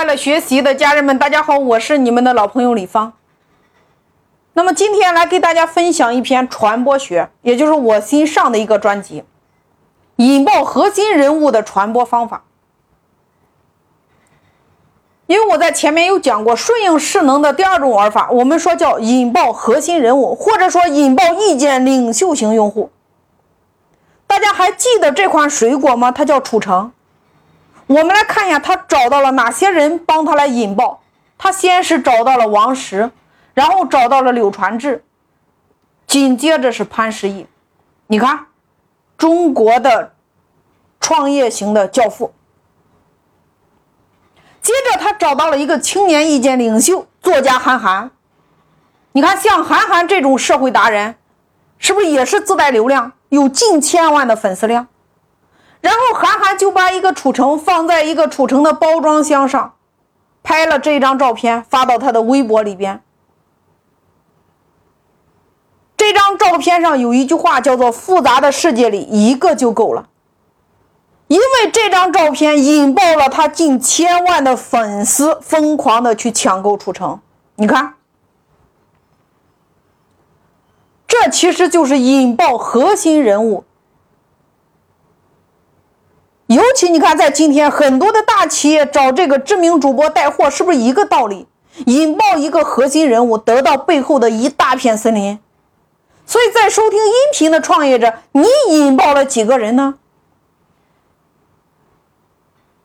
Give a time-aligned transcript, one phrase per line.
[0.00, 3.12] 快乐学习的家人们，大家好，我是你们的老朋友李芳。
[4.54, 9.24] 那么今天来给大家分享一篇传播学，也就是我新上的一个专辑，
[10.16, 12.44] 引爆核心人物的传播方法。
[15.26, 22.90] 因为我在前面有讲过，顺应势能的第二种玩法，我们说叫引爆核心人物，或者说引爆意见领袖型用户。
[24.26, 26.10] 大家还记得这款水果吗？
[26.10, 26.90] 它叫楚橙。
[27.90, 31.02] 我们来看一下，他找到了哪些人帮他来引爆。
[31.36, 33.10] 他先是找到了王石，
[33.52, 35.02] 然后找到了柳传志，
[36.06, 37.48] 紧接着是潘石屹。
[38.06, 38.46] 你看，
[39.18, 40.14] 中国的
[41.00, 42.32] 创业型的教父。
[44.62, 48.12] 接着他找到了一个青年意见领袖作家韩寒。
[49.10, 51.16] 你看，像韩寒这种社会达人，
[51.78, 54.86] 是不是也是自带流量，有近千万的粉丝量？
[55.80, 59.74] 然后韩寒就把一个楚橙放在一个楚橙的包装箱上，
[60.42, 63.02] 拍了这张照片发到他的微博里边。
[65.96, 70.08] 这张照片上有一句话叫做“复杂的世界里一个就够了”，
[71.28, 77.20] 因为这张照片引爆了他近千万的粉丝疯狂的去抢购楚橙。
[77.56, 77.94] 你看，
[81.06, 83.64] 这其实就是引爆核心人物。
[86.50, 91.46] 尤其你看，在今天很多的大企业找这个知名主播带货，是不是一个道理？
[91.86, 95.38] 引爆一个核心人物，得到背后的一大片森林。
[96.26, 99.94] 所以在收听音频的创业者，你引爆了几个人呢？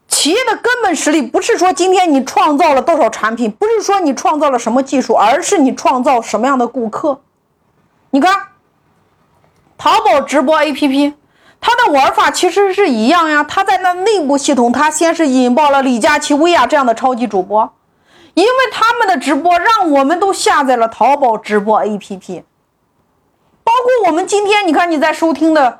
[0.07, 7.19] 企业的根本实力不是说今天你创造了多少产品，不是说你创造了什么技术，而是你创造什么样的顾客。
[8.11, 8.31] 你看，
[9.75, 11.13] 淘宝直播 APP。
[11.67, 17.73] 它的玩法其实是一样呀，它在那内部系统，它先是引爆了李佳琦、薇娅这样的超级主播，
[18.35, 22.43] 因为他们的直播让我们都下载了淘宝直播 APP，
[23.63, 25.79] 包括我们今天你看你在收听的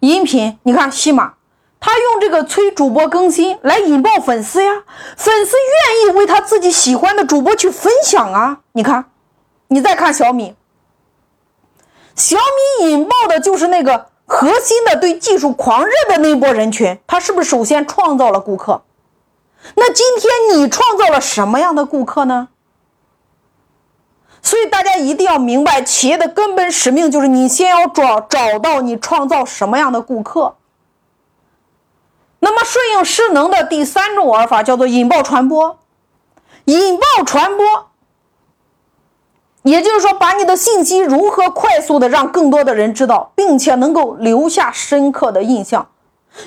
[0.00, 1.32] 音频，你看西马，
[1.80, 4.82] 他用这个催主播更新来引爆粉丝呀，
[5.16, 9.06] 粉丝愿意为他自己喜欢的主播去分享啊，你看，
[9.68, 10.54] 你再看小米，
[12.14, 12.36] 小
[12.80, 14.11] 米引爆的就是那个。
[14.34, 18.80] 核心的对技术狂热的那波人群，他是不是首先创造了顾客？
[19.74, 22.48] 那今天你创造了什么样的顾客呢？
[24.40, 30.56] 所以大家一定要明白，企业的根本使命就是你先要找找到你创造什么样的顾客。
[32.38, 35.78] 那么顺应势能的第三种玩法叫做引爆传播，
[36.64, 37.91] 引爆传播。
[39.62, 45.88] 也就是说，把你的信息如何快速的让更多的人知道，并且能够留下深刻的印象，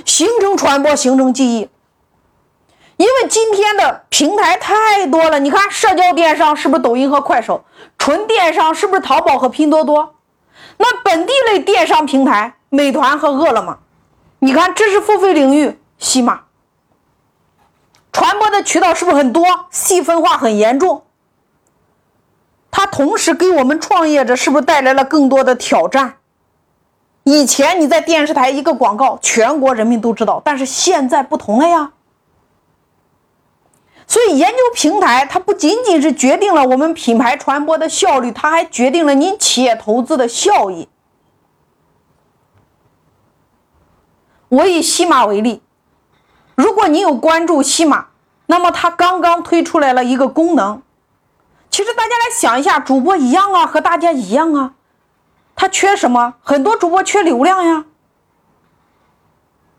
[0.04, 1.70] 形成传播，形成记忆。
[2.98, 7.64] 因为今天的平台太多了，你看社交电商是不是抖音和快手？
[7.98, 10.16] 纯电商是不是淘宝和拼多多？
[10.78, 13.80] 那本地类电商平台，美团和饿了么？
[14.40, 16.42] 你看知识付费领域，西马。
[18.12, 19.68] 传播的渠道是不是很多？
[19.72, 21.05] 细分化很严重。
[22.78, 26.18] 它同时给我们创业者是不是带来了更多的挑战？
[27.24, 31.94] 以前你在电视台一个广告，全国人民都知道，但是现在不同了呀。
[34.06, 40.90] 所以研究平台，它不仅仅是决定了我们品牌传播的效率，它还决定了您企业投资的效益。
[44.50, 45.62] 我以西马为例，
[46.56, 48.08] 如果你有关注西马，
[48.48, 50.82] 那么它刚刚推出来了一个功能。
[51.76, 54.76] 其实大家来想一下，主播一样啊，和大家一样啊，
[55.58, 56.36] 他缺什么？
[56.42, 57.84] 很多主播缺流量呀。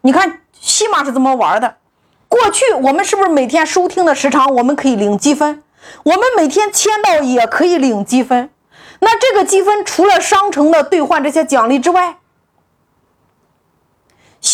[0.02, 1.78] 你看西马是怎么玩的？
[2.28, 5.62] 过去我们是不是每天收听的时长我们可以领积分？
[6.02, 8.50] 我们每天签到也可以领积分。
[9.00, 12.18] 那这个积分除了商城的兑换这些奖励之外，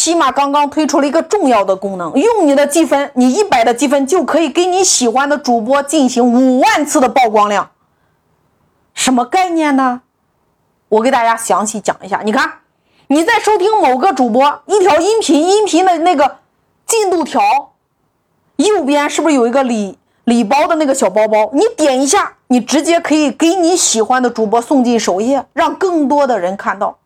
[0.03, 7.71] 西马刚刚推出了一个重要的功能，用你的积分，你一百的积分就可以给你喜欢的主播进行五万次的曝光量。
[8.95, 10.01] 什么概念呢？
[10.89, 12.21] 我给大家详细讲一下。
[12.25, 12.53] 你看，
[13.07, 16.39] 你在收听某个主播一条音频，音频的那个
[16.85, 17.41] 进度条
[18.57, 21.49] 右边是不是有一个礼礼包的那个小包包？
[21.53, 26.99] 你点一下，你直接可以给你喜欢的主播送进首页，让更多的人看到。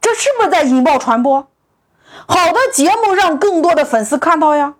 [0.00, 1.46] 这是不是在引爆传播？
[2.26, 4.74] 好的节目让更多的粉丝看到呀。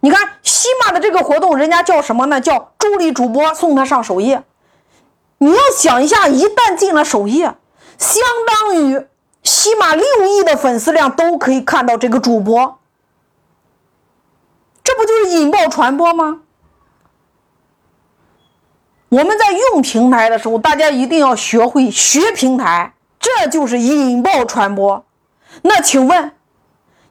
[0.00, 2.40] 你看西马的这个活动人家叫什么呢？
[2.40, 4.44] 叫助力主播送他上首页。
[5.38, 7.54] 你要想一下一旦进了首页
[7.98, 9.06] 相当于
[9.42, 12.78] 西马六亿的粉丝量都可以看到这个主播。
[14.84, 16.42] 这不就是引爆传播吗？
[19.08, 25.04] 我们在用平台的时候大家一定要学会学平台这就是引爆传播。
[25.62, 26.32] 那请问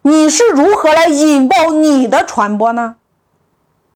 [0.08, 2.98] 你是如何来引爆你的传播呢？